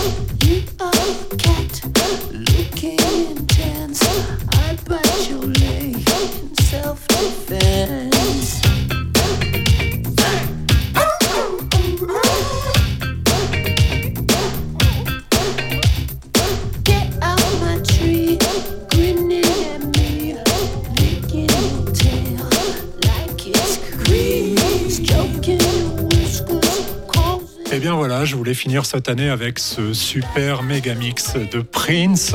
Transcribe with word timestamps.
Oh! 0.00 0.37
Cette 28.68 29.08
année 29.08 29.30
avec 29.30 29.58
ce 29.58 29.94
super 29.94 30.62
méga 30.62 30.94
mix 30.94 31.32
de 31.34 31.60
Prince. 31.60 32.34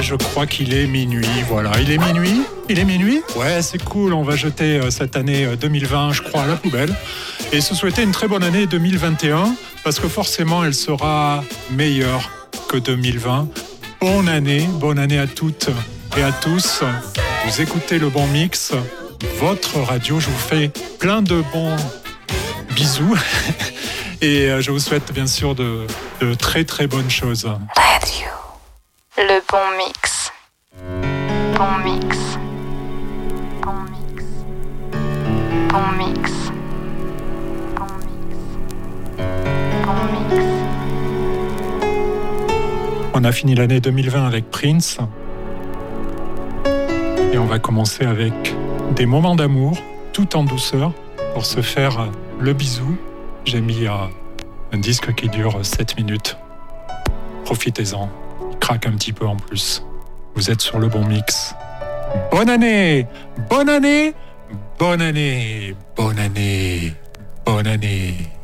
Je 0.00 0.14
crois 0.16 0.46
qu'il 0.46 0.74
est 0.74 0.86
minuit. 0.86 1.26
Voilà, 1.48 1.70
il 1.80 1.90
est 1.92 1.98
minuit? 1.98 2.42
Il 2.68 2.78
est 2.80 2.84
minuit? 2.84 3.22
Ouais, 3.36 3.62
c'est 3.62 3.82
cool. 3.82 4.12
On 4.12 4.24
va 4.24 4.34
jeter 4.34 4.78
euh, 4.78 4.90
cette 4.90 5.14
année 5.16 5.46
2020, 5.60 6.08
euh, 6.08 6.12
je 6.12 6.22
crois, 6.22 6.42
à 6.42 6.46
la 6.46 6.56
poubelle. 6.56 6.92
Et 7.52 7.60
se 7.60 7.74
souhaiter 7.74 8.02
une 8.02 8.10
très 8.10 8.26
bonne 8.26 8.42
année 8.42 8.66
2021, 8.66 9.54
parce 9.84 10.00
que 10.00 10.08
forcément, 10.08 10.64
elle 10.64 10.74
sera 10.74 11.44
meilleure 11.70 12.28
que 12.68 12.76
2020. 12.76 13.48
Bonne 14.00 14.28
année, 14.28 14.68
bonne 14.80 14.98
année 14.98 15.18
à 15.18 15.28
toutes 15.28 15.70
et 16.16 16.22
à 16.22 16.32
tous. 16.32 16.82
Vous 17.46 17.60
écoutez 17.60 18.00
le 18.00 18.08
bon 18.08 18.26
mix, 18.26 18.72
votre 19.38 19.78
radio. 19.78 20.18
Je 20.18 20.26
vous 20.26 20.38
fais 20.38 20.72
plein 20.98 21.22
de 21.22 21.42
bons 21.52 21.76
bisous. 22.74 23.16
Et 24.22 24.48
euh, 24.48 24.62
je 24.62 24.70
vous 24.70 24.78
souhaite 24.78 25.12
bien 25.12 25.26
sûr 25.26 25.54
de, 25.54 25.86
très 26.38 26.64
très 26.64 26.86
bonnes 26.86 27.10
choses. 27.10 27.44
Radio. 27.44 28.28
Le 29.18 29.40
bon 29.50 29.76
mix. 29.76 30.32
Bon 31.58 31.78
mix. 31.84 32.18
Bon 33.62 33.72
mix. 33.92 34.24
Bon 35.68 35.92
mix. 35.98 36.32
Bon 37.74 37.86
mix. 37.98 39.20
Bon 39.84 40.04
mix. 40.12 40.44
On 43.12 43.24
a 43.24 43.32
fini 43.32 43.54
l'année 43.54 43.80
2020 43.80 44.26
avec 44.26 44.50
Prince. 44.50 44.98
Et 47.32 47.38
on 47.38 47.46
va 47.46 47.58
commencer 47.58 48.06
avec 48.06 48.54
des 48.92 49.04
moments 49.04 49.36
d'amour, 49.36 49.76
tout 50.14 50.36
en 50.36 50.44
douceur, 50.44 50.92
pour 51.34 51.44
se 51.44 51.60
faire 51.60 52.08
le 52.40 52.54
bisou 52.54 52.96
j'ai 53.46 53.60
mis 53.60 53.86
un, 53.86 54.10
disque 54.78 55.14
qui 55.14 55.28
dure 55.28 55.64
7 55.64 55.96
minutes. 55.96 56.36
Profitez-en, 57.44 58.10
il 58.50 58.58
craque 58.58 58.86
un 58.86 58.92
petit 58.92 59.12
peu 59.12 59.26
en 59.26 59.36
plus. 59.36 59.82
Vous 60.34 60.50
êtes 60.50 60.60
sur 60.60 60.78
le 60.78 60.88
bon 60.88 61.04
mix. 61.06 61.54
Bonne 62.30 62.50
année 62.50 63.06
Bonne 63.48 63.68
année 63.68 64.14
Bonne 64.78 65.00
année 65.00 65.74
Bonne 65.96 66.18
année 66.18 66.92
Bonne 67.44 67.66
année 67.66 68.35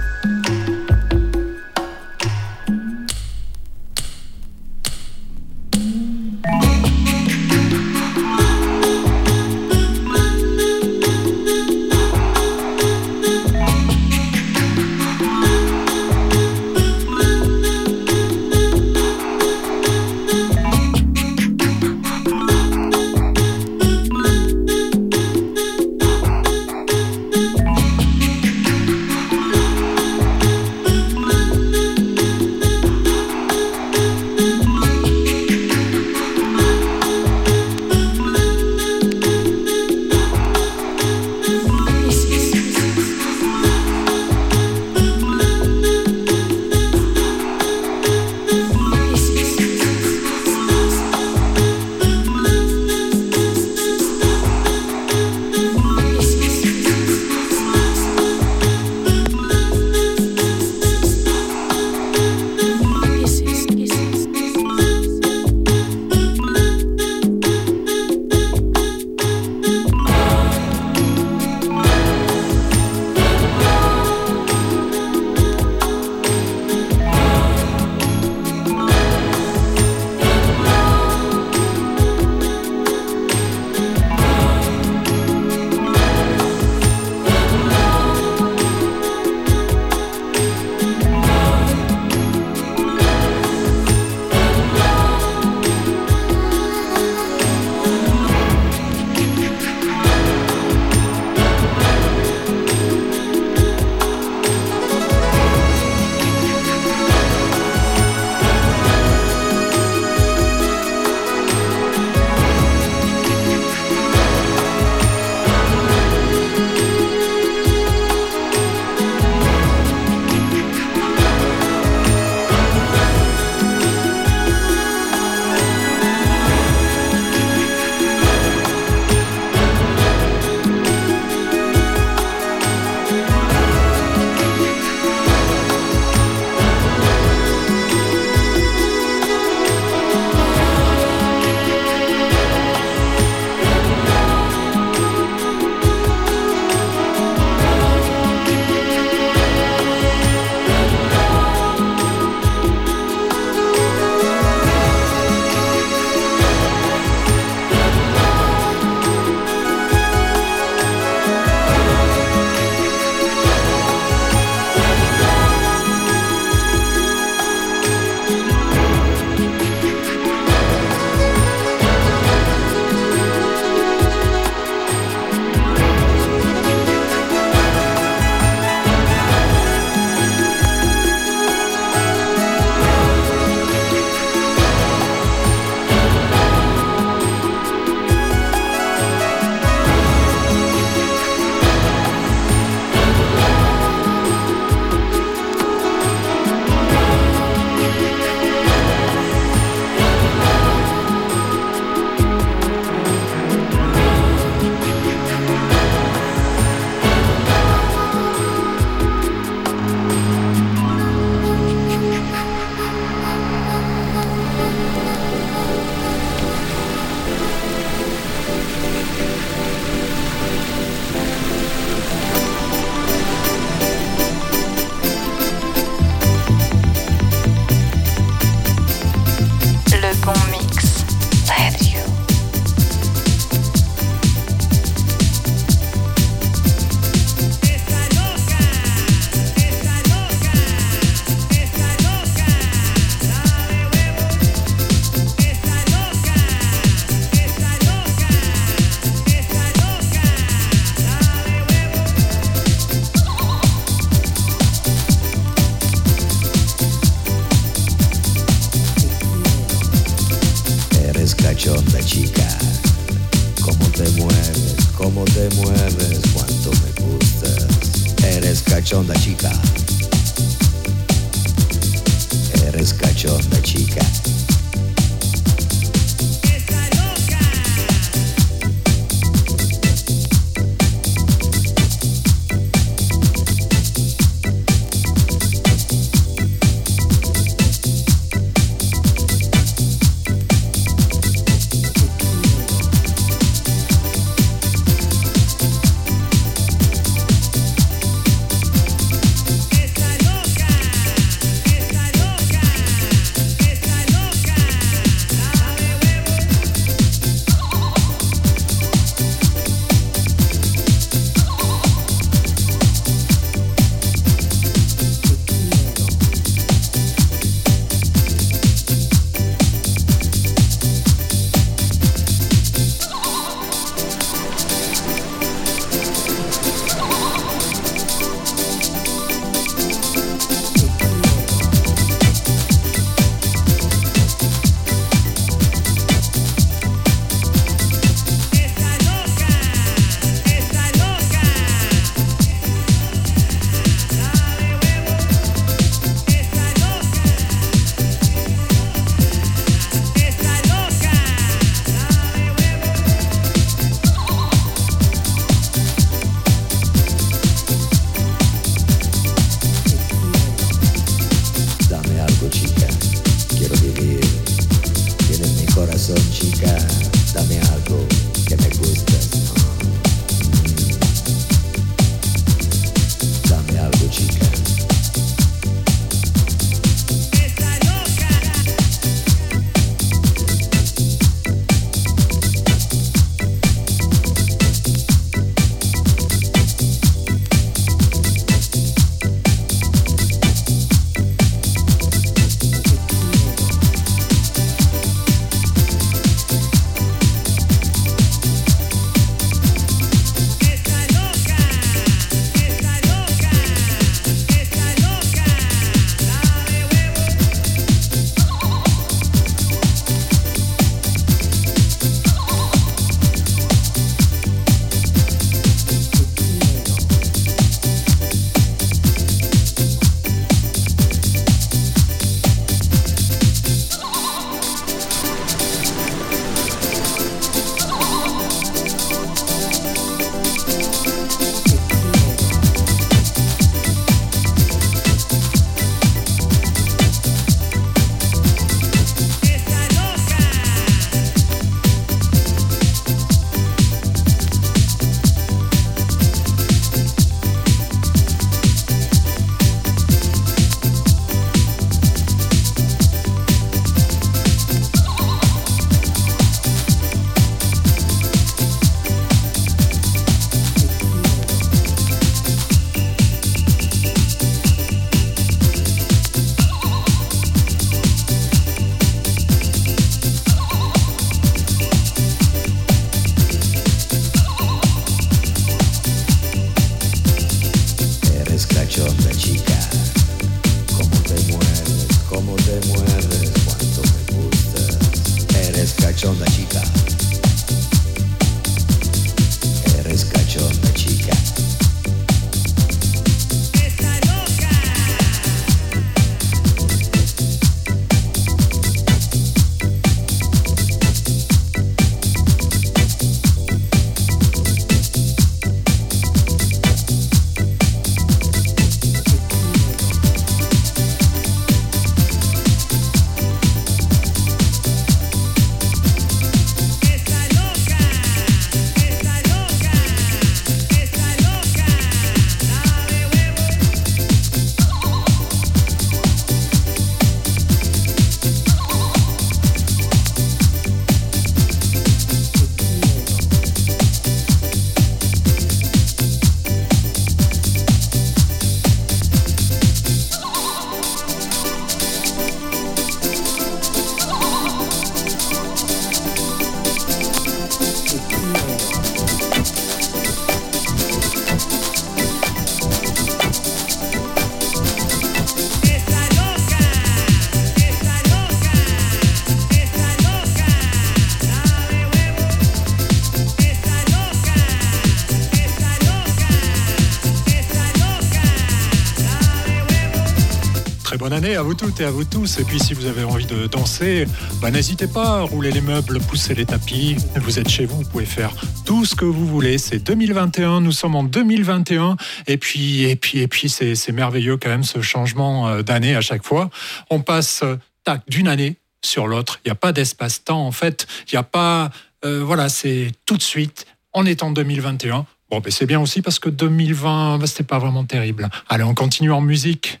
bonne 571.21 571.33
année 571.33 571.55
à 571.55 571.61
vous 571.61 571.75
toutes 571.75 571.99
et 572.01 572.05
à 572.05 572.09
vous 572.09 572.23
tous. 572.23 572.57
Et 572.57 572.63
puis 572.63 572.79
si 572.79 572.95
vous 572.95 573.05
avez 573.05 573.23
envie 573.23 573.45
de 573.45 573.67
danser, 573.67 574.25
bah, 574.59 574.71
n'hésitez 574.71 575.05
pas 575.05 575.37
à 575.37 575.41
rouler 575.41 575.69
les 575.69 575.79
meubles, 575.79 576.19
pousser 576.19 576.55
les 576.55 576.65
tapis. 576.65 577.15
Vous 577.35 577.59
êtes 577.59 577.69
chez 577.69 577.85
vous, 577.85 577.97
vous 577.97 578.09
pouvez 578.09 578.25
faire 578.25 578.51
tout 578.87 579.05
ce 579.05 579.13
que 579.13 579.25
vous 579.25 579.45
voulez. 579.45 579.77
C'est 579.77 579.99
2021, 579.99 580.81
nous 580.81 580.91
sommes 580.91 581.15
en 581.15 581.23
2021. 581.23 582.17
Et 582.47 582.57
puis, 582.57 583.03
et 583.03 583.15
puis, 583.15 583.37
et 583.37 583.47
puis 583.47 583.69
c'est 583.69 584.11
merveilleux 584.11 584.57
quand 584.57 584.69
même 584.69 584.83
ce 584.83 585.01
changement 585.01 585.67
euh, 585.67 585.83
d'année 585.83 586.15
à 586.15 586.21
chaque 586.21 586.43
fois. 586.43 586.71
On 587.11 587.19
passe 587.19 587.63
tac 588.03 588.23
d'une 588.27 588.47
année 588.47 588.77
sur 589.05 589.27
l'autre. 589.27 589.59
Il 589.63 589.67
n'y 589.67 589.73
a 589.73 589.75
pas 589.75 589.91
d'espace-temps 589.91 590.65
en 590.65 590.71
fait. 590.71 591.05
Il 591.31 591.35
n'y 591.35 591.39
a 591.39 591.43
pas... 591.43 591.91
Euh, 592.25 592.43
voilà, 592.43 592.67
c'est 592.67 593.11
tout 593.27 593.37
de 593.37 593.43
suite. 593.43 593.85
On 594.13 594.25
est 594.25 594.41
en 594.41 594.49
2021. 594.49 595.27
Bon, 595.51 595.59
ben 595.59 595.71
c'est 595.71 595.85
bien 595.85 595.99
aussi 595.99 596.23
parce 596.23 596.39
que 596.39 596.49
2020, 596.49 597.37
ben, 597.37 597.45
c'était 597.45 597.63
pas 597.63 597.77
vraiment 597.77 598.05
terrible. 598.05 598.49
Allez, 598.69 598.83
on 598.83 598.95
continue 598.95 599.31
en 599.31 599.41
musique. 599.41 600.00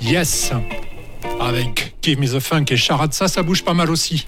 Yes 0.00 0.52
Avec 1.40 1.94
Give 2.02 2.20
Me 2.20 2.26
the 2.26 2.40
Funk 2.40 2.66
et 2.70 2.76
Charade, 2.76 3.12
ça, 3.12 3.28
ça 3.28 3.42
bouge 3.42 3.64
pas 3.64 3.74
mal 3.74 3.90
aussi. 3.90 4.26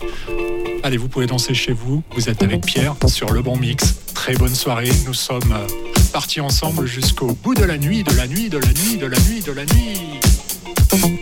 Allez, 0.83 0.97
vous 0.97 1.09
pouvez 1.09 1.27
danser 1.27 1.55
chez 1.55 1.73
vous. 1.73 2.03
Vous 2.15 2.29
êtes 2.29 2.43
avec 2.43 2.65
Pierre 2.65 2.95
sur 3.07 3.31
le 3.31 3.43
bon 3.43 3.57
mix. 3.57 3.97
Très 4.15 4.35
bonne 4.35 4.55
soirée. 4.55 4.91
Nous 5.07 5.15
sommes 5.15 5.53
euh, 5.53 5.67
partis 6.13 6.41
ensemble 6.41 6.87
jusqu'au 6.87 7.33
bout 7.43 7.55
de 7.55 7.65
la 7.65 7.79
nuit, 7.79 8.03
de 8.03 8.15
la 8.15 8.27
nuit, 8.27 8.49
de 8.49 8.59
la 8.59 8.69
nuit, 8.69 8.97
de 8.97 9.07
la 9.07 9.19
nuit, 9.19 9.43
de 9.43 9.53
la 9.53 9.65
nuit. 9.65 11.20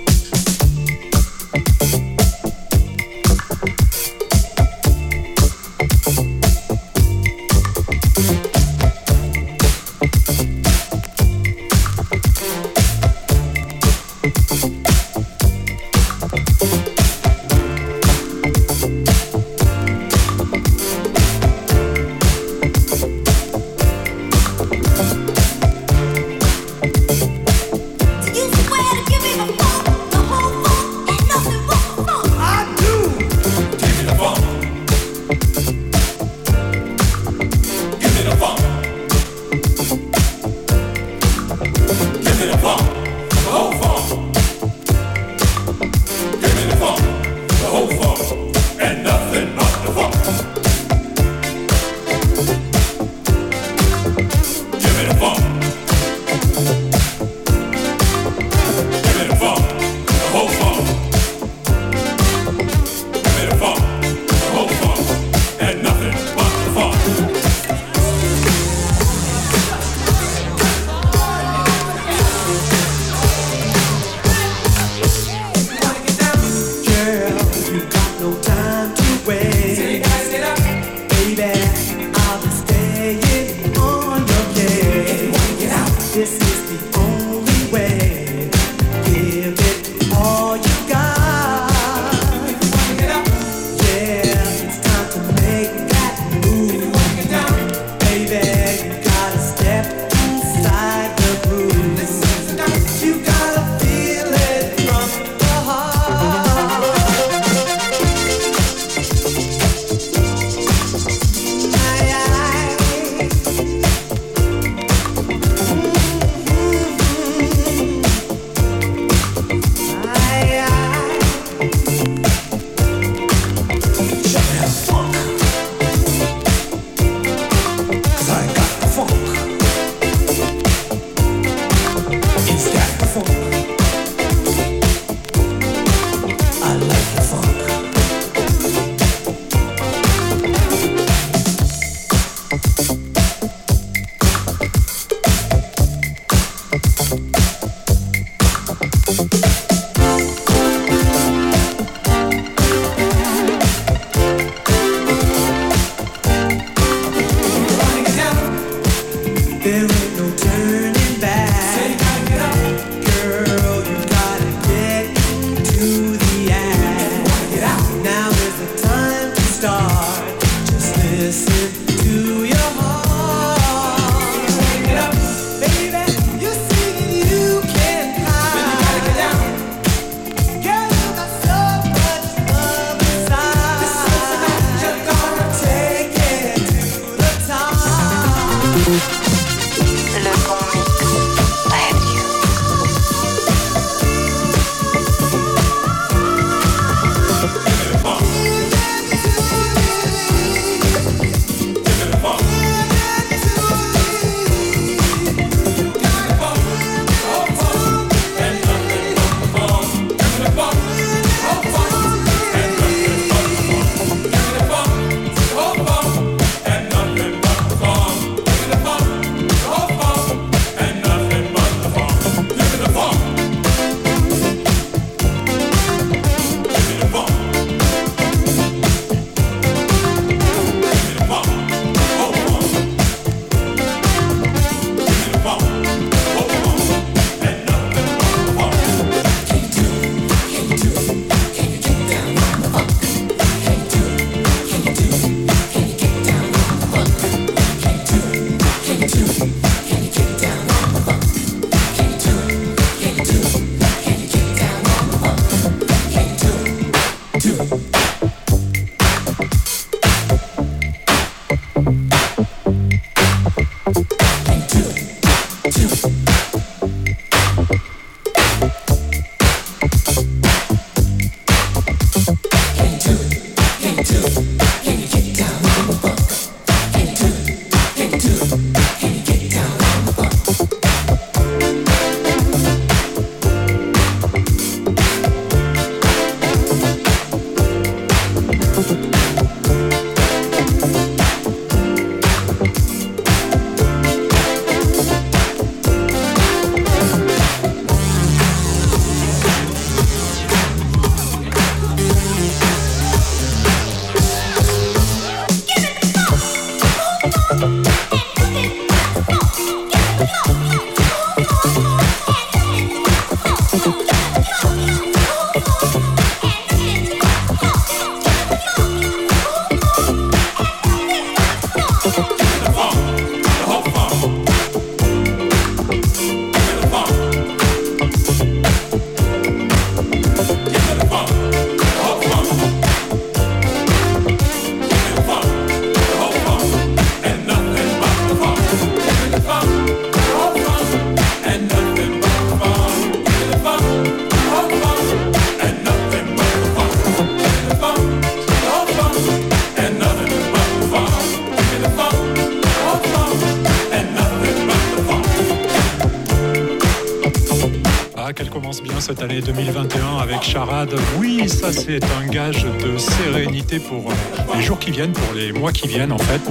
Cette 359.09 359.23
année 359.23 359.41
2021 359.41 360.19
avec 360.19 360.43
Charade. 360.43 360.95
Oui, 361.17 361.49
ça 361.49 361.73
c'est 361.73 362.05
un 362.05 362.27
gage 362.27 362.65
de 362.65 362.99
sérénité 362.99 363.79
pour 363.79 364.11
euh, 364.11 364.15
les 364.55 364.63
jours 364.63 364.79
qui 364.79 364.91
viennent, 364.91 365.13
pour 365.13 365.33
les 365.33 365.51
mois 365.51 365.73
qui 365.73 365.89
viennent 365.89 366.13
en 366.13 366.19
fait. 366.19 366.43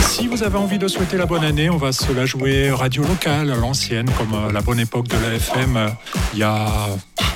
Si 0.00 0.26
vous 0.26 0.42
avez 0.42 0.56
envie 0.56 0.78
de 0.78 0.88
souhaiter 0.88 1.18
la 1.18 1.26
bonne 1.26 1.44
année, 1.44 1.68
on 1.68 1.76
va 1.76 1.92
se 1.92 2.10
la 2.12 2.24
jouer 2.24 2.70
radio 2.70 3.02
locale, 3.02 3.48
l'ancienne, 3.60 4.08
comme 4.16 4.32
euh, 4.32 4.52
la 4.52 4.62
bonne 4.62 4.80
époque 4.80 5.08
de 5.08 5.16
la 5.16 5.34
FM 5.34 5.76
euh, 5.76 5.88
il 6.32 6.38
y 6.38 6.42
a 6.44 6.66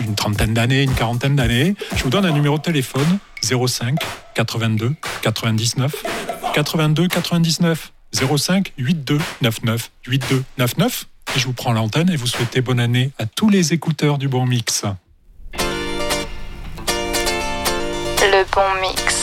une 0.00 0.14
trentaine 0.14 0.54
d'années, 0.54 0.84
une 0.84 0.94
quarantaine 0.94 1.36
d'années. 1.36 1.74
Je 1.94 2.02
vous 2.02 2.10
donne 2.10 2.24
un 2.24 2.32
numéro 2.32 2.56
de 2.56 2.62
téléphone 2.62 3.18
05 3.42 3.98
82 4.34 4.94
99 5.20 5.92
82 6.54 7.08
99 7.08 7.92
05 8.14 8.72
82 8.78 9.18
99 9.42 9.90
82 10.00 10.44
99 10.56 11.04
et 11.04 11.09
je 11.36 11.46
vous 11.46 11.52
prends 11.52 11.72
l'antenne 11.72 12.10
et 12.10 12.16
vous 12.16 12.26
souhaitez 12.26 12.60
bonne 12.60 12.80
année 12.80 13.10
à 13.18 13.26
tous 13.26 13.48
les 13.48 13.72
écouteurs 13.72 14.18
du 14.18 14.28
Bon 14.28 14.46
Mix. 14.46 14.84
Le 18.22 18.44
Bon 18.52 18.80
Mix. 18.80 19.19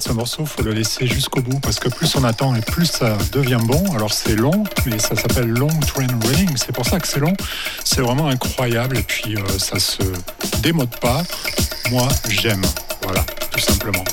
Ce 0.00 0.12
morceau, 0.12 0.46
faut 0.46 0.62
le 0.62 0.72
laisser 0.72 1.06
jusqu'au 1.06 1.42
bout 1.42 1.58
parce 1.60 1.78
que 1.78 1.88
plus 1.88 2.14
on 2.16 2.24
attend 2.24 2.54
et 2.54 2.62
plus 2.62 2.86
ça 2.86 3.18
devient 3.32 3.58
bon. 3.62 3.84
Alors 3.94 4.12
c'est 4.12 4.34
long, 4.34 4.64
mais 4.86 4.98
ça 4.98 5.14
s'appelle 5.14 5.48
Long 5.48 5.68
Train 5.86 6.06
Running. 6.24 6.56
C'est 6.56 6.72
pour 6.72 6.86
ça 6.86 6.98
que 6.98 7.06
c'est 7.06 7.20
long. 7.20 7.34
C'est 7.84 8.00
vraiment 8.00 8.28
incroyable 8.28 8.96
et 8.96 9.02
puis 9.02 9.36
euh, 9.36 9.58
ça 9.58 9.78
se 9.78 10.02
démode 10.62 10.96
pas. 11.00 11.22
Moi, 11.90 12.08
j'aime. 12.28 12.62
Voilà, 13.02 13.22
tout 13.50 13.60
simplement. 13.60 14.04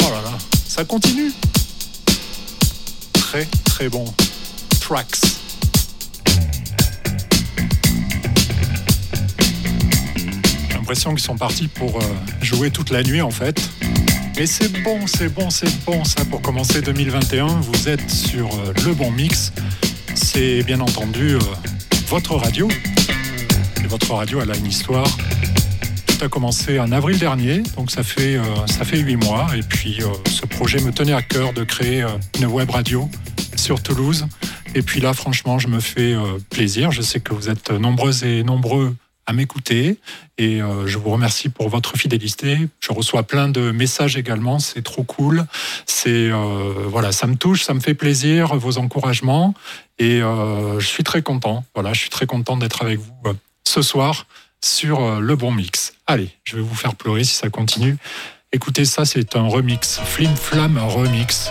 Oh 0.00 0.10
là 0.10 0.22
là, 0.22 0.38
ça 0.68 0.84
continue. 0.84 1.32
Très 3.14 3.46
très 3.64 3.88
bon. 3.88 4.04
Tracks. 4.80 5.41
L'impression 10.92 11.16
sont 11.16 11.38
partis 11.38 11.68
pour 11.68 12.00
euh, 12.00 12.04
jouer 12.42 12.70
toute 12.70 12.90
la 12.90 13.02
nuit 13.02 13.22
en 13.22 13.30
fait. 13.30 13.58
Mais 14.36 14.44
c'est 14.44 14.70
bon, 14.82 15.06
c'est 15.06 15.30
bon, 15.30 15.48
c'est 15.48 15.84
bon 15.86 16.04
ça 16.04 16.22
pour 16.26 16.42
commencer 16.42 16.82
2021. 16.82 17.46
Vous 17.46 17.88
êtes 17.88 18.10
sur 18.10 18.46
euh, 18.48 18.74
le 18.84 18.92
bon 18.92 19.10
mix. 19.10 19.54
C'est 20.14 20.62
bien 20.64 20.80
entendu 20.80 21.36
euh, 21.36 21.38
votre 22.08 22.34
radio. 22.34 22.68
Et 23.82 23.86
votre 23.86 24.12
radio, 24.12 24.42
elle 24.42 24.50
a 24.50 24.56
une 24.56 24.66
histoire. 24.66 25.06
Tout 26.06 26.26
a 26.26 26.28
commencé 26.28 26.78
en 26.78 26.92
avril 26.92 27.18
dernier, 27.18 27.62
donc 27.74 27.90
ça 27.90 28.02
fait 28.02 28.38
ça 28.66 28.84
fait 28.84 28.98
huit 28.98 29.16
mois. 29.16 29.46
Et 29.56 29.62
puis 29.62 30.00
ce 30.26 30.44
projet 30.44 30.78
me 30.80 30.92
tenait 30.92 31.14
à 31.14 31.22
cœur 31.22 31.54
de 31.54 31.64
créer 31.64 32.04
une 32.38 32.46
web 32.46 32.68
radio 32.68 33.08
sur 33.56 33.82
Toulouse. 33.82 34.26
Et 34.74 34.82
puis 34.82 35.00
là, 35.00 35.14
franchement, 35.14 35.58
je 35.58 35.68
me 35.68 35.80
fais 35.80 36.14
plaisir. 36.50 36.92
Je 36.92 37.00
sais 37.00 37.20
que 37.20 37.32
vous 37.32 37.48
êtes 37.48 37.70
nombreuses 37.70 38.24
et 38.24 38.42
nombreux 38.42 38.94
à 39.26 39.32
m'écouter 39.32 39.98
et 40.38 40.60
euh, 40.60 40.86
je 40.86 40.98
vous 40.98 41.10
remercie 41.10 41.48
pour 41.48 41.68
votre 41.68 41.96
fidélité. 41.96 42.58
Je 42.80 42.92
reçois 42.92 43.22
plein 43.22 43.48
de 43.48 43.70
messages 43.70 44.16
également, 44.16 44.58
c'est 44.58 44.82
trop 44.82 45.04
cool. 45.04 45.46
C'est 45.86 46.30
euh, 46.30 46.86
voilà, 46.86 47.12
ça 47.12 47.26
me 47.26 47.36
touche, 47.36 47.62
ça 47.62 47.74
me 47.74 47.80
fait 47.80 47.94
plaisir 47.94 48.56
vos 48.56 48.78
encouragements 48.78 49.54
et 49.98 50.20
euh, 50.22 50.80
je 50.80 50.86
suis 50.86 51.04
très 51.04 51.22
content. 51.22 51.64
Voilà, 51.74 51.92
je 51.92 52.00
suis 52.00 52.10
très 52.10 52.26
content 52.26 52.56
d'être 52.56 52.82
avec 52.82 52.98
vous 52.98 53.12
ce 53.64 53.82
soir 53.82 54.26
sur 54.60 55.20
le 55.20 55.36
bon 55.36 55.52
mix. 55.52 55.94
Allez, 56.06 56.30
je 56.44 56.56
vais 56.56 56.62
vous 56.62 56.74
faire 56.74 56.94
pleurer 56.94 57.24
si 57.24 57.34
ça 57.34 57.48
continue. 57.48 57.96
Écoutez 58.52 58.84
ça, 58.84 59.04
c'est 59.04 59.34
un 59.34 59.48
remix, 59.48 60.00
Flim 60.04 60.34
Flam 60.36 60.78
remix, 60.78 61.50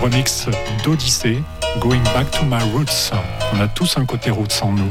remix 0.00 0.46
d'Odyssée, 0.82 1.38
Going 1.78 2.02
Back 2.14 2.30
to 2.30 2.44
My 2.44 2.62
Roots. 2.72 3.12
On 3.52 3.60
a 3.60 3.68
tous 3.68 3.98
un 3.98 4.06
côté 4.06 4.30
roots 4.30 4.62
en 4.62 4.72
nous. 4.72 4.88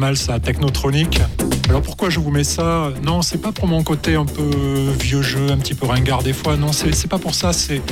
Mal 0.00 0.16
ça, 0.16 0.40
technotronique. 0.40 1.20
Alors 1.68 1.82
pourquoi 1.82 2.08
je 2.08 2.18
vous 2.18 2.30
mets 2.30 2.42
ça? 2.42 2.90
Non, 3.04 3.20
c'est 3.20 3.38
pas 3.38 3.52
pour 3.52 3.68
mon 3.68 3.82
côté 3.84 4.14
un 4.14 4.24
peu 4.24 4.50
vieux 4.98 5.20
jeu, 5.20 5.50
un 5.50 5.58
petit 5.58 5.74
peu 5.74 5.86
ringard 5.86 6.22
des 6.22 6.32
fois. 6.32 6.56
Non, 6.56 6.72
c'est 6.72 7.06
pas 7.06 7.18
pour 7.18 7.34
ça. 7.34 7.52
C'est 7.52 7.82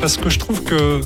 parce 0.00 0.16
que 0.16 0.28
je 0.28 0.40
trouve 0.40 0.64
que 0.64 1.00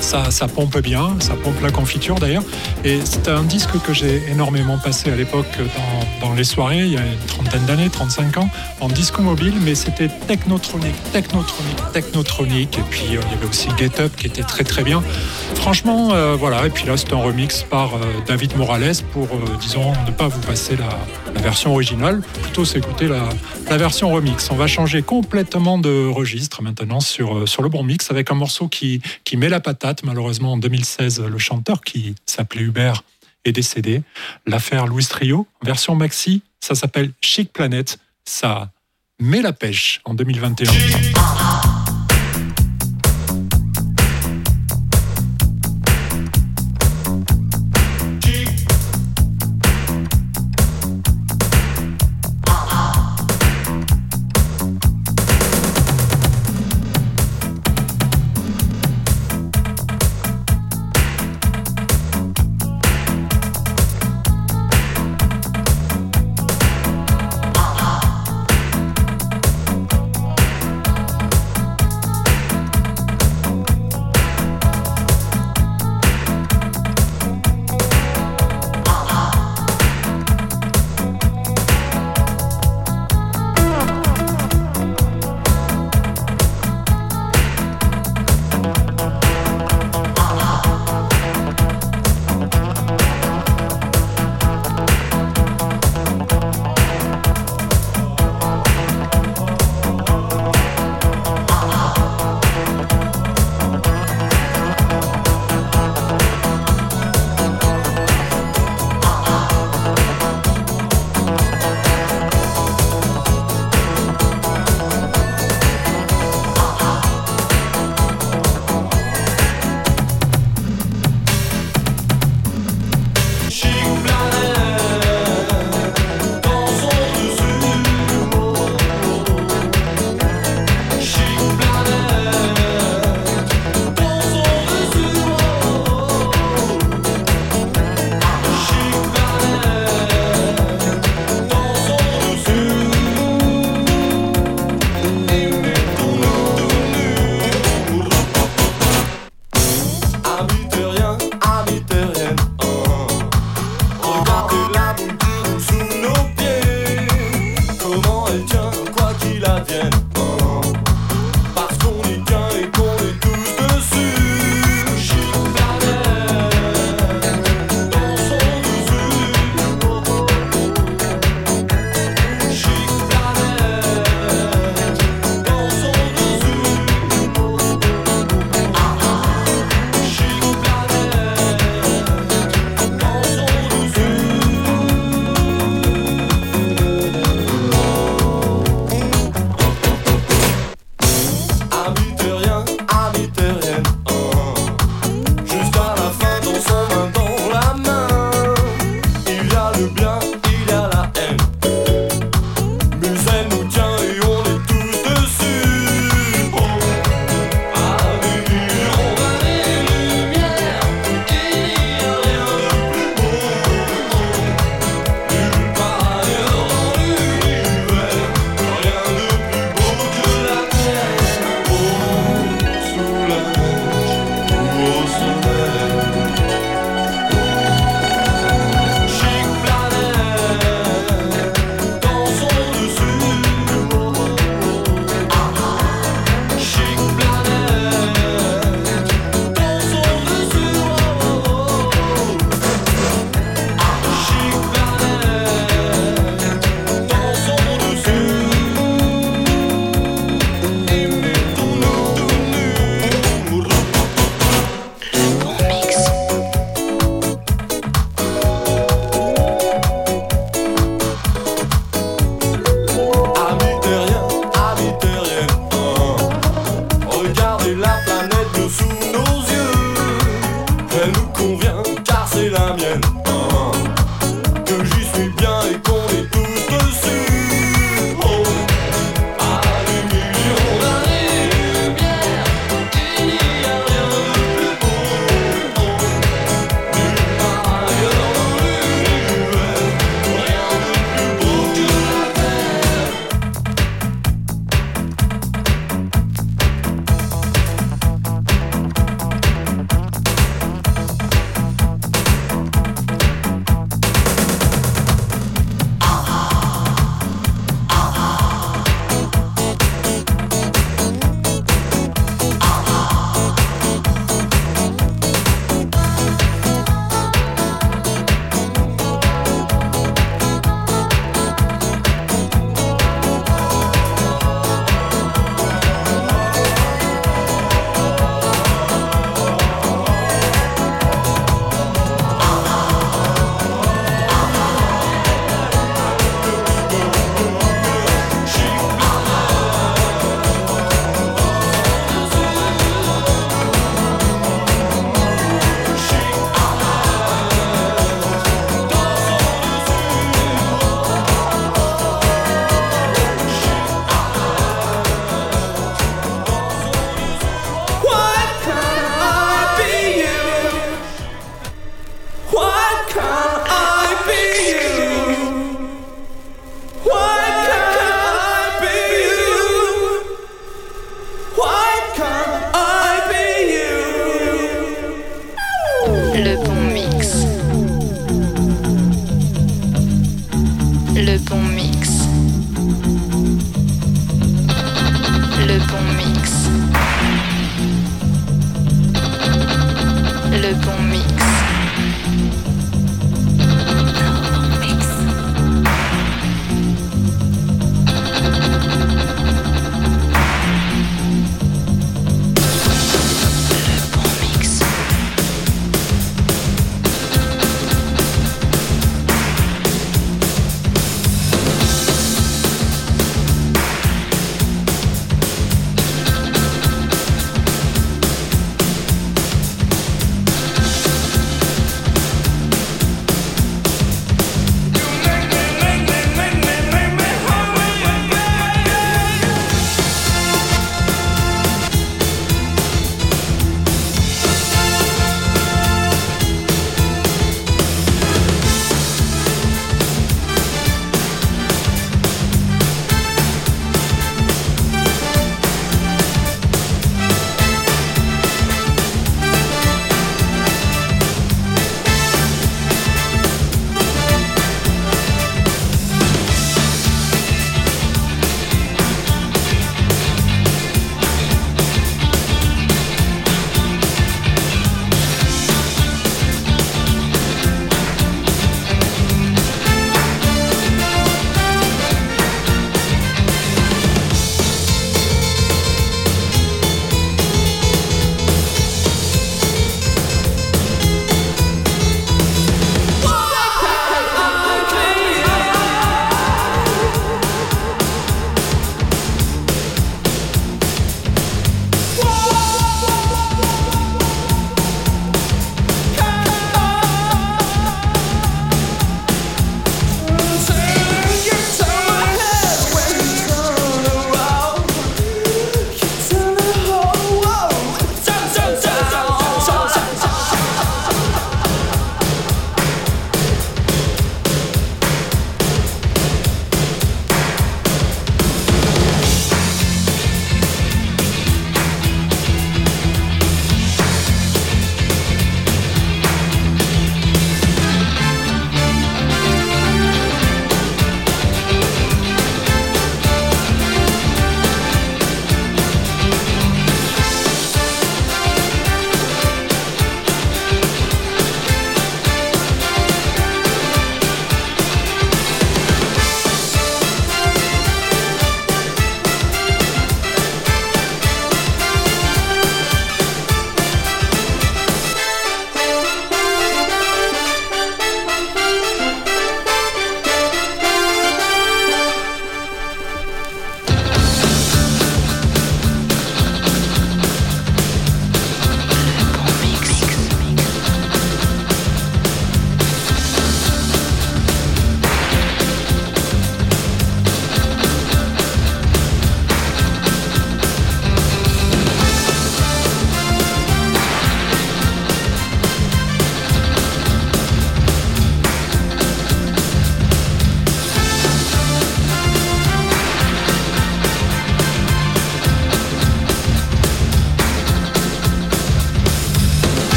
ça, 0.00 0.48
pompe 0.48 0.78
bien, 0.78 1.16
ça 1.18 1.34
pompe 1.34 1.60
la 1.62 1.70
confiture 1.70 2.16
d'ailleurs. 2.16 2.44
Et 2.84 2.98
c'est 3.04 3.28
un 3.28 3.42
disque 3.42 3.80
que 3.84 3.92
j'ai 3.92 4.22
énormément 4.30 4.78
passé 4.78 5.10
à 5.10 5.16
l'époque 5.16 5.58
dans, 6.20 6.34
les 6.34 6.44
soirées, 6.44 6.84
il 6.84 6.92
y 6.92 6.98
a 6.98 7.02
d'années, 7.56 7.88
35 7.88 8.36
ans, 8.38 8.50
en 8.80 8.88
disque 8.88 9.18
mobile, 9.18 9.54
mais 9.62 9.74
c'était 9.74 10.08
technotronique, 10.08 10.96
technotronique, 11.12 11.92
technotronique. 11.92 12.78
Et 12.78 12.82
puis 12.90 13.16
euh, 13.16 13.20
il 13.26 13.32
y 13.32 13.34
avait 13.34 13.48
aussi 13.48 13.68
Get 13.78 14.00
Up 14.00 14.14
qui 14.16 14.26
était 14.26 14.42
très 14.42 14.64
très 14.64 14.82
bien. 14.82 15.02
Franchement, 15.54 16.12
euh, 16.12 16.36
voilà. 16.36 16.66
Et 16.66 16.70
puis 16.70 16.86
là, 16.86 16.96
c'est 16.96 17.12
un 17.12 17.16
remix 17.16 17.62
par 17.62 17.94
euh, 17.94 18.00
David 18.26 18.56
Morales 18.56 18.96
pour, 19.12 19.28
disons, 19.60 19.92
ne 20.06 20.10
pas 20.10 20.28
vous 20.28 20.40
passer 20.40 20.76
la, 20.76 20.88
version 21.40 21.72
originale, 21.72 22.20
plutôt 22.42 22.64
s'écouter 22.64 23.06
la, 23.06 23.28
la 23.70 23.76
version 23.76 24.10
remix. 24.10 24.50
On 24.50 24.56
va 24.56 24.66
changer 24.66 25.02
complètement 25.02 25.78
de 25.78 26.08
registre 26.08 26.62
maintenant 26.62 26.98
sur, 26.98 27.48
sur 27.48 27.62
le 27.62 27.68
bon 27.68 27.84
mix 27.84 28.10
avec 28.10 28.32
un 28.32 28.34
morceau 28.34 28.66
qui, 28.66 29.00
qui 29.22 29.36
met 29.36 29.48
la 29.48 29.60
patate 29.60 30.02
Malheureusement, 30.02 30.54
en 30.54 30.56
2016, 30.56 31.22
le 31.22 31.38
chanteur 31.38 31.80
qui 31.80 32.14
s'appelait 32.26 32.62
Hubert 32.62 33.02
est 33.44 33.52
décédé. 33.52 34.02
L'affaire 34.46 34.86
Louis 34.86 35.04
Trio, 35.04 35.46
version 35.62 35.94
maxi, 35.94 36.42
ça 36.68 36.74
s'appelle 36.74 37.12
Chic 37.22 37.50
Planet. 37.50 37.98
Ça 38.26 38.70
met 39.18 39.40
la 39.40 39.54
pêche 39.54 40.02
en 40.04 40.12
2021. 40.12 41.77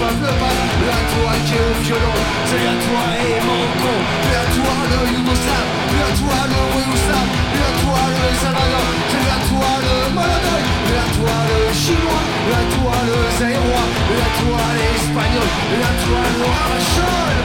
La 0.00 0.98
toi 1.12 1.32
qui 1.46 1.54
est 1.54 1.62
au 1.62 1.82
violon, 1.82 2.18
c'est 2.46 2.66
à 2.66 2.76
toi 2.82 3.04
et 3.14 3.40
mon 3.46 3.64
con 3.80 3.96
Et 4.30 4.36
à 4.36 4.46
toi 4.56 4.74
le 4.90 4.98
Yougoslam, 5.14 5.66
et 5.94 6.02
à 6.02 6.12
toi 6.18 6.38
le 6.50 6.60
Woussam 6.74 7.26
Et 7.54 7.62
à 7.62 7.72
toi 7.80 8.00
le 8.10 8.24
Salvador, 8.42 8.88
c'est 9.10 9.28
à 9.30 9.40
toi 9.48 9.70
le 9.86 10.14
Malade 10.14 10.66
Et 10.90 10.98
à 10.98 11.08
toi 11.14 11.36
le 11.48 11.72
Chinois, 11.72 12.24
et 12.50 12.54
à 12.54 12.64
toi 12.74 12.96
le 13.06 13.16
Zaïrois 13.38 13.86
Et 14.10 14.20
à 14.26 14.30
toi 14.40 14.62
l'Espagnol, 14.76 15.48
et 15.74 15.82
à 15.82 15.92
toi 16.02 16.20
le 16.38 16.44
Arachol 16.64 17.43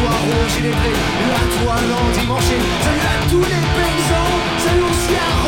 soir 0.00 0.20
au 0.24 0.48
gilet 0.48 0.70
bleu, 0.70 0.94
à 1.34 1.44
toi 1.56 1.74
l'endimanché, 1.90 2.58
salut 2.84 3.08
à 3.12 3.30
tous 3.30 3.44
les 3.52 3.62
paysans, 3.76 4.32
salut 4.64 4.82
aux 4.82 4.98
siens 5.06 5.39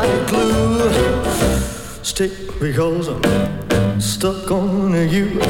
stick 0.00 0.12
like 0.12 0.28
glue. 0.28 0.90
Stick 2.02 2.32
because 2.60 3.08
I'm 3.08 4.00
stuck 4.00 4.50
on 4.50 4.92
you. 5.08 5.40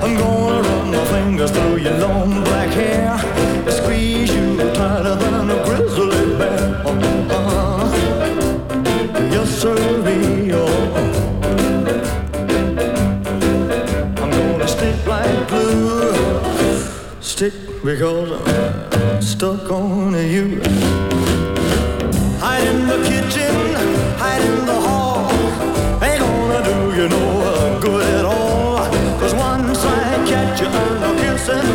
I'm 0.00 0.16
gonna 0.16 0.62
run 0.62 0.90
my 0.92 1.04
fingers 1.06 1.50
through 1.50 1.78
your 1.78 1.98
long 1.98 2.44
black 2.44 2.70
hair. 2.70 3.18
Squeeze 3.70 4.34
you 4.34 4.56
tighter 4.72 5.16
than 5.16 5.50
a 5.50 5.64
grizzly 5.64 6.38
bear. 6.38 6.82
Uh-uh. 6.86 7.92
Yes, 9.30 9.48
sir, 9.60 9.76
I'm 14.16 14.30
gonna 14.30 14.68
stick 14.68 15.06
like 15.06 15.48
glue. 15.48 16.14
Stick 17.20 17.54
because 17.84 18.30
I'm 18.46 19.22
stuck 19.22 19.70
on 19.70 20.14
you. 20.14 21.47
Hide 22.40 22.68
in 22.68 22.86
the 22.86 22.98
kitchen, 23.08 23.54
hide 24.16 24.42
in 24.42 24.64
the 24.64 24.80
hall. 24.86 25.28
Ain't 26.02 26.20
gonna 26.20 26.60
do 26.64 26.78
you 26.96 27.08
no 27.08 27.80
good 27.82 28.02
at 28.14 28.24
once 29.34 29.84
I 29.84 30.24
catch 30.26 30.60
you 30.60 30.68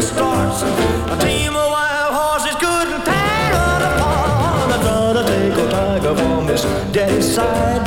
starts, 0.01 0.61
a 0.63 1.17
team 1.25 1.53
of 1.55 1.69
wild 1.71 2.13
horses 2.13 2.55
couldn't 2.55 3.03
tear 3.03 3.51
apart. 3.89 4.71
I 4.71 4.77
take 5.27 5.57
a 5.63 5.69
tiger 5.69 6.15
from 6.15 6.47
his 6.47 6.63
daddy's 6.93 7.35
side. 7.35 7.85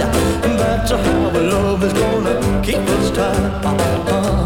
That's 0.59 0.91
how 0.91 1.31
love 1.41 1.83
is 1.83 1.93
gonna 1.93 2.63
keep 2.63 2.77
us 2.77 3.11
tied. 3.11 4.46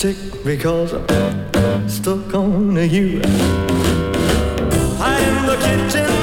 Stick 0.00 0.16
because 0.46 0.94
I'm 0.94 1.86
stuck 1.86 2.32
on 2.32 2.74
you. 2.88 3.20
Hide 4.96 5.28
in 5.28 5.44
the 5.44 5.56
kitchen, 5.60 6.19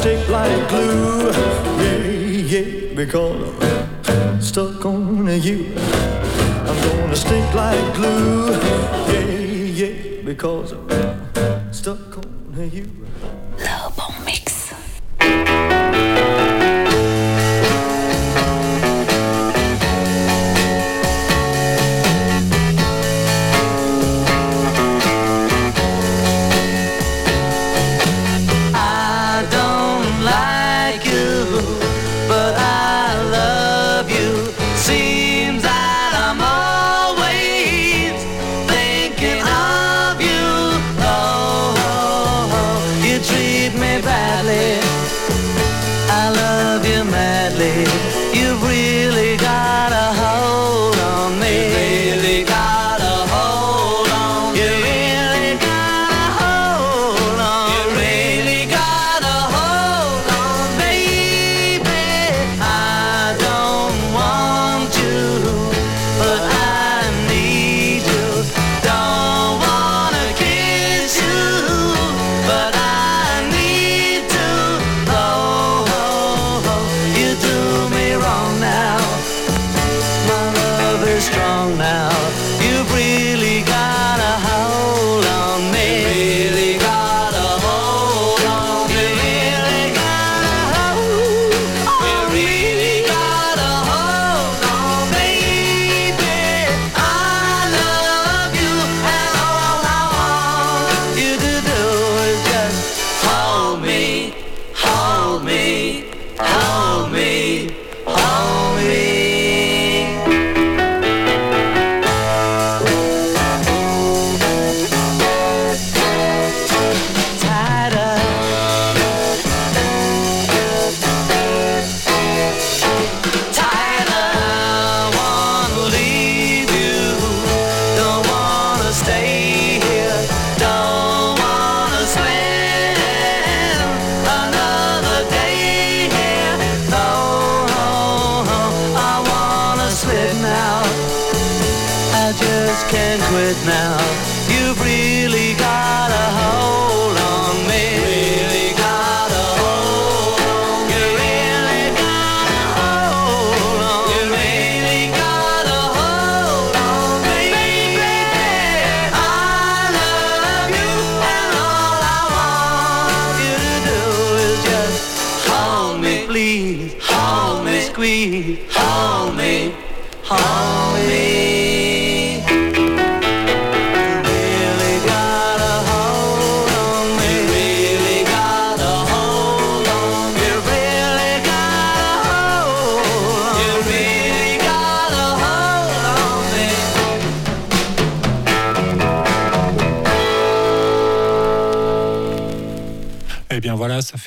stick 0.00 0.28
like 0.30 0.68
glue, 0.70 1.30
yeah, 1.82 1.98
yeah, 2.52 2.94
because 2.94 3.60
I'm 4.08 4.40
stuck 4.40 4.86
on 4.86 5.26
you. 5.42 5.74
I'm 6.68 6.78
gonna 6.88 7.14
stick 7.14 7.54
like 7.54 7.94
glue, 7.94 8.50
yeah, 9.12 9.26
yeah, 9.80 10.22
because 10.24 10.72
I'm 10.72 11.09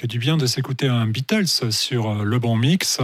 fait 0.03 0.07
du 0.07 0.19
bien 0.19 0.35
de 0.35 0.47
s'écouter 0.47 0.89
un 0.89 1.07
Beatles 1.07 1.71
sur 1.71 2.09
euh, 2.09 2.23
le 2.25 2.37
bon 2.37 2.57
mix. 2.57 2.99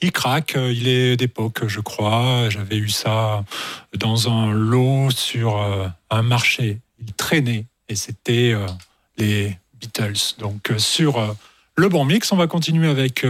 Il 0.00 0.12
craque, 0.12 0.54
euh, 0.54 0.72
il 0.72 0.86
est 0.86 1.16
d'époque, 1.16 1.66
je 1.66 1.80
crois. 1.80 2.48
J'avais 2.50 2.76
eu 2.76 2.88
ça 2.88 3.44
dans 3.98 4.30
un 4.30 4.52
lot 4.52 5.10
sur 5.10 5.60
euh, 5.60 5.88
un 6.08 6.22
marché. 6.22 6.78
Il 7.00 7.12
traînait 7.14 7.64
et 7.88 7.96
c'était 7.96 8.54
les 9.18 9.58
Beatles. 9.80 10.36
Donc 10.38 10.72
sur 10.78 11.34
le 11.74 11.88
bon 11.88 12.04
mix, 12.04 12.30
on 12.30 12.36
va 12.36 12.46
continuer 12.46 12.88
avec 12.88 13.26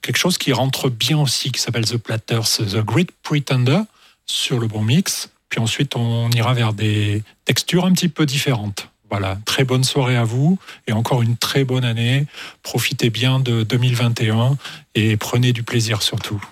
quelque 0.00 0.16
chose 0.16 0.38
qui 0.38 0.52
rentre 0.52 0.88
bien 0.88 1.18
aussi, 1.18 1.50
qui 1.50 1.60
s'appelle 1.60 1.84
The 1.84 1.96
Platters, 1.96 2.58
The 2.58 2.78
Great 2.78 3.10
Pretender, 3.22 3.80
sur 4.26 4.60
le 4.60 4.68
bon 4.68 4.82
mix. 4.82 5.28
Puis 5.48 5.60
ensuite, 5.60 5.96
on 5.96 6.30
ira 6.30 6.54
vers 6.54 6.72
des 6.72 7.22
textures 7.44 7.84
un 7.84 7.92
petit 7.92 8.08
peu 8.08 8.26
différentes. 8.26 8.88
Voilà, 9.10 9.38
très 9.44 9.64
bonne 9.64 9.84
soirée 9.84 10.16
à 10.16 10.24
vous 10.24 10.58
et 10.86 10.92
encore 10.92 11.22
une 11.22 11.36
très 11.36 11.64
bonne 11.64 11.84
année. 11.84 12.26
Profitez 12.62 13.10
bien 13.10 13.38
de 13.38 13.62
2021 13.62 14.56
et 14.94 15.16
prenez 15.16 15.52
du 15.52 15.62
plaisir 15.62 16.02
surtout. 16.02 16.42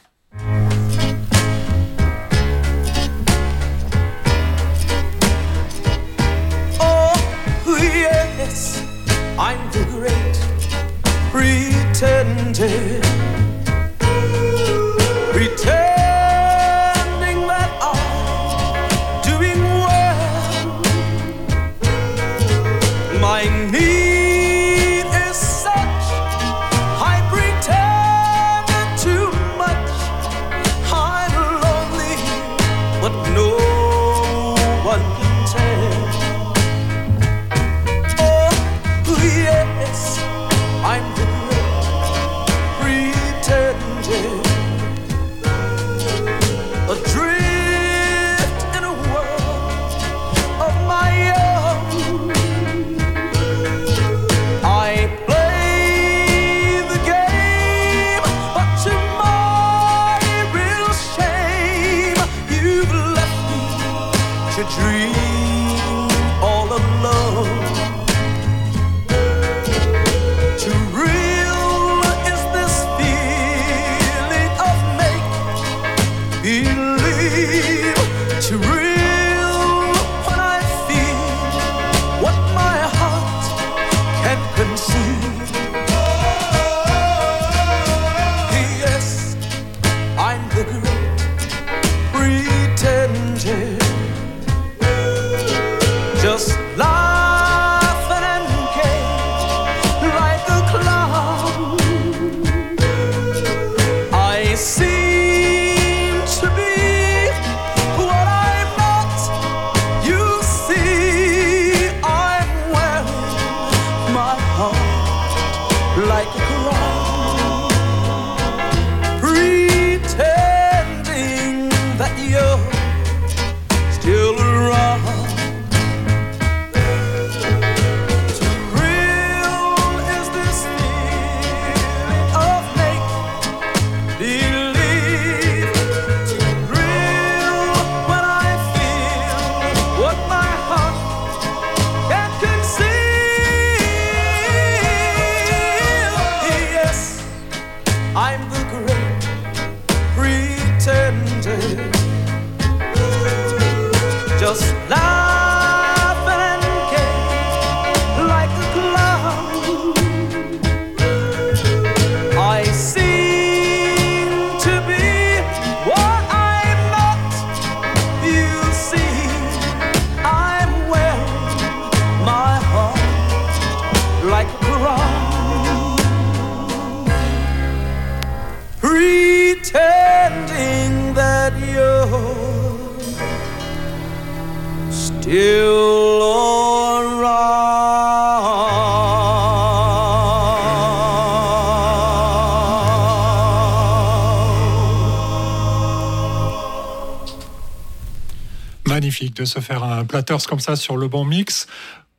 de 199.34 199.44
se 199.44 199.60
faire 199.60 199.84
un 199.84 200.04
platters 200.04 200.46
comme 200.46 200.60
ça 200.60 200.76
sur 200.76 200.96
le 200.96 201.08
bon 201.08 201.24
mix. 201.24 201.66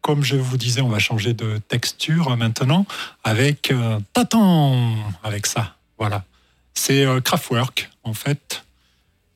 Comme 0.02 0.24
je 0.24 0.36
vous 0.36 0.58
disais, 0.58 0.82
on 0.82 0.90
va 0.90 1.00
changer 1.00 1.34
de 1.34 1.60
texture 1.70 2.30
hein, 2.30 2.36
maintenant 2.36 2.86
avec 3.24 3.72
euh, 3.72 4.00
tatan 4.14 4.96
avec 5.24 5.46
ça. 5.46 5.76
Voilà. 5.98 6.24
C'est 6.74 7.06
euh, 7.06 7.22
Kraftwerk 7.22 7.90
en 8.04 8.14
fait. 8.14 8.64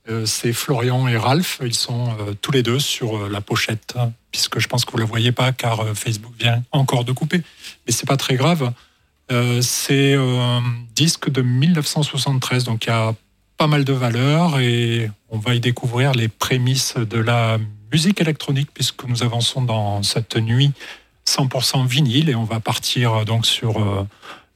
Euh, 0.10 0.26
c'est 0.26 0.54
Florian 0.54 1.08
et 1.08 1.18
Ralph, 1.18 1.60
ils 1.64 1.74
sont 1.74 2.16
euh, 2.20 2.34
tous 2.42 2.52
les 2.52 2.64
deux 2.64 2.80
sur 2.80 3.30
la 3.30 3.42
pochette, 3.42 3.94
hein, 3.98 4.12
puisque 4.32 4.60
je 4.60 4.68
pense 4.68 4.86
que 4.86 4.92
vous 4.92 4.98
ne 4.98 5.04
la 5.04 5.08
voyez 5.08 5.32
pas 5.32 5.52
car 5.52 5.96
Facebook 5.96 6.34
vient 6.40 6.64
encore 6.72 7.04
de 7.04 7.12
couper. 7.12 7.42
Mais 7.86 7.94
c'est 7.94 8.08
pas 8.08 8.18
très 8.18 8.36
grave. 8.36 8.72
c'est 9.62 10.14
un 10.14 10.64
disque 10.96 11.30
de 11.30 11.42
1973, 11.42 12.64
donc 12.64 12.86
il 12.86 12.90
y 12.90 12.92
a 12.92 13.14
pas 13.58 13.68
mal 13.68 13.84
de 13.84 13.94
valeurs 13.94 14.60
et 14.60 15.10
on 15.30 15.40
va 15.40 15.56
y 15.56 15.60
découvrir 15.60 16.14
les 16.14 16.28
prémices 16.28 16.96
de 16.96 17.18
la 17.18 17.58
musique 17.92 18.22
électronique, 18.22 18.70
puisque 18.74 19.04
nous 19.06 19.24
avançons 19.24 19.62
dans 19.62 20.04
cette 20.04 20.38
nuit 20.38 20.72
100% 21.28 21.86
vinyle 21.88 22.30
et 22.30 22.36
on 22.36 22.44
va 22.44 22.60
partir 22.60 23.14
euh, 23.14 23.26
donc 23.26 23.46
sur 23.46 23.82
euh, 23.82 24.08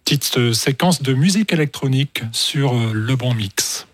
petite 0.06 0.38
euh, 0.38 0.53
séquence 0.53 1.02
de 1.02 1.14
musique 1.14 1.52
électronique 1.52 2.23
sur 2.32 2.73
le 2.73 3.15
bon 3.15 3.34
mix. 3.34 3.88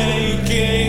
take 0.00 0.50
it. 0.50 0.79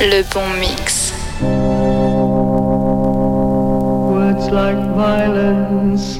Le 0.00 0.22
bon 0.32 0.48
mix. 0.58 1.12
Words 4.10 4.50
like 4.50 4.78
violence 4.96 6.18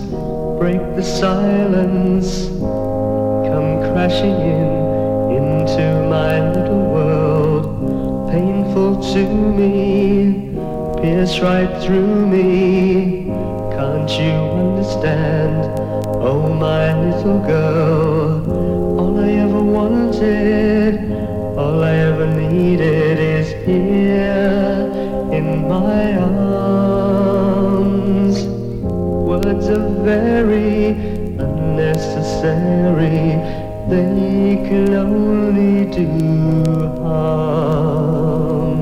break 0.58 0.82
the 0.96 1.02
silence, 1.02 2.48
come 3.48 3.80
crashing 3.92 4.38
in 4.52 4.80
into 5.70 5.86
my 6.10 6.52
little 6.52 6.84
world. 6.92 8.30
Painful 8.30 9.02
to 9.14 9.22
me, 9.58 10.52
pierce 11.00 11.40
right 11.40 11.72
through 11.82 12.26
me. 12.26 13.24
Can't 13.74 14.10
you 14.10 14.36
understand? 14.64 15.80
Oh, 16.22 16.52
my 16.52 16.84
little 17.02 17.40
girl, 17.46 18.09
very 30.10 30.88
unnecessary, 31.38 33.22
they 33.88 34.56
can 34.68 34.92
only 34.94 35.74
do 35.98 36.08
harm. 37.02 38.78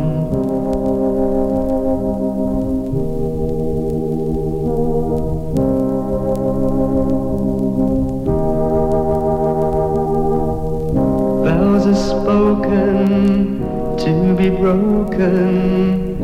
Vows 11.44 11.84
are 11.92 12.02
spoken 12.12 13.60
to 14.04 14.12
be 14.38 14.48
broken. 14.48 16.16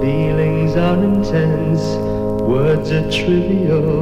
Feelings 0.00 0.72
are 0.76 1.00
intense, 1.02 1.84
words 2.52 2.88
are 2.92 3.10
trivial. 3.10 4.01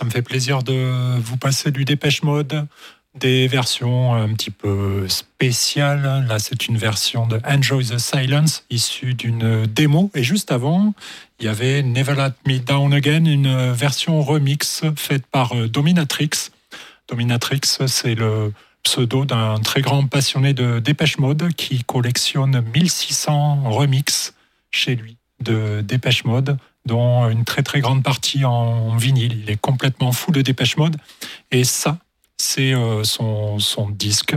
ça 0.00 0.06
me 0.06 0.10
fait 0.10 0.22
plaisir 0.22 0.62
de 0.62 1.18
vous 1.18 1.36
passer 1.36 1.70
du 1.70 1.84
Dépêche 1.84 2.22
Mode, 2.22 2.66
des 3.14 3.48
versions 3.48 4.14
un 4.14 4.32
petit 4.32 4.50
peu 4.50 5.06
spéciales. 5.10 6.24
Là, 6.26 6.38
c'est 6.38 6.68
une 6.68 6.78
version 6.78 7.26
de 7.26 7.38
Enjoy 7.46 7.84
the 7.84 7.98
Silence, 7.98 8.64
issue 8.70 9.12
d'une 9.12 9.66
démo. 9.66 10.10
Et 10.14 10.22
juste 10.22 10.52
avant, 10.52 10.94
il 11.38 11.44
y 11.44 11.48
avait 11.50 11.82
Never 11.82 12.14
Let 12.14 12.32
Me 12.50 12.58
Down 12.60 12.94
Again, 12.94 13.26
une 13.26 13.72
version 13.72 14.22
remix 14.22 14.84
faite 14.96 15.26
par 15.26 15.54
euh, 15.54 15.68
Dominatrix. 15.68 16.48
Dominatrix, 17.10 17.60
c'est 17.86 18.14
le 18.14 18.54
pseudo 18.82 19.26
d'un 19.26 19.58
très 19.58 19.82
grand 19.82 20.06
passionné 20.06 20.54
de 20.54 20.78
Dépêche 20.78 21.18
Mode 21.18 21.52
qui 21.52 21.84
collectionne 21.84 22.62
1600 22.74 23.64
remixes 23.68 24.32
chez 24.70 24.96
lui 24.96 25.18
de 25.40 25.82
Dépêche 25.82 26.24
Mode, 26.24 26.56
dont 26.86 27.28
une 27.28 27.44
très 27.44 27.62
très 27.62 27.80
grande 27.80 28.02
partie 28.02 28.44
en 28.44 28.96
vinyle. 28.96 29.42
Il 29.42 29.50
est 29.50 29.60
complètement 29.60 30.12
fou 30.12 30.32
de 30.32 30.42
Dépêche 30.42 30.76
Mode. 30.76 30.96
Et 31.50 31.64
ça, 31.64 31.98
c'est 32.36 32.72
euh, 32.72 33.04
son, 33.04 33.58
son 33.58 33.90
disque 33.90 34.34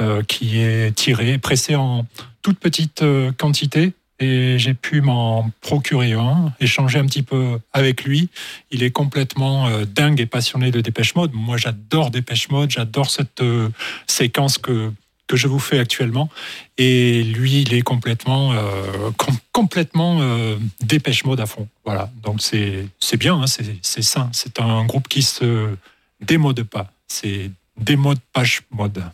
euh, 0.00 0.22
qui 0.22 0.58
est 0.58 0.94
tiré, 0.94 1.38
pressé 1.38 1.76
en 1.76 2.06
toute 2.42 2.58
petite 2.58 3.02
euh, 3.02 3.32
quantité. 3.32 3.92
Et 4.20 4.58
j'ai 4.58 4.74
pu 4.74 5.00
m'en 5.00 5.48
procurer 5.60 6.14
un, 6.14 6.52
échanger 6.58 6.98
un 6.98 7.06
petit 7.06 7.22
peu 7.22 7.60
avec 7.72 8.02
lui. 8.02 8.28
Il 8.72 8.82
est 8.82 8.90
complètement 8.90 9.70
dingue 9.86 10.20
et 10.20 10.26
passionné 10.26 10.72
de 10.72 10.80
Dépêche 10.80 11.14
Mode. 11.14 11.30
Moi, 11.34 11.56
j'adore 11.56 12.10
Dépêche 12.10 12.48
Mode, 12.48 12.72
j'adore 12.72 13.10
cette 13.10 13.40
séquence 14.08 14.58
que, 14.58 14.90
que 15.28 15.36
je 15.36 15.46
vous 15.46 15.60
fais 15.60 15.78
actuellement. 15.78 16.28
Et 16.78 17.22
lui, 17.22 17.62
il 17.62 17.74
est 17.74 17.82
complètement, 17.82 18.52
euh, 18.52 19.10
com- 19.16 19.36
complètement 19.52 20.18
euh, 20.20 20.56
Dépêche 20.80 21.24
Mode 21.24 21.40
à 21.40 21.46
fond. 21.46 21.68
Voilà. 21.84 22.10
Donc 22.24 22.40
c'est 22.42 23.16
bien, 23.16 23.40
hein, 23.40 23.46
c'est 23.46 24.02
sain. 24.02 24.28
C'est 24.32 24.58
un 24.60 24.84
groupe 24.84 25.06
qui 25.06 25.22
se 25.22 25.68
démode 26.20 26.62
pas. 26.64 26.90
C'est 27.06 27.50
démode 27.76 28.18
page 28.32 28.62
mode. 28.72 29.04